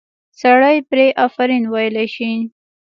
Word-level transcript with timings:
سړی 0.41 0.77
پرې 0.89 1.07
آفرین 1.25 1.63
ویلی 1.73 2.07
شي. 2.15 2.31